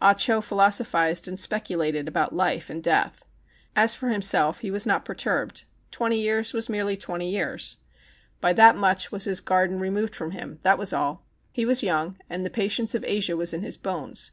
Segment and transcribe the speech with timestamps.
[0.00, 3.24] Ah Cho philosophized and speculated about life and death.
[3.74, 5.64] As for himself, he was not perturbed.
[5.90, 7.78] Twenty years were merely twenty years.
[8.38, 10.76] By that much was i68 THE CHIN AGO his garden removed from him ã that
[10.78, 11.24] was all.
[11.52, 14.32] He was young, and the patience of Asia was in his bones.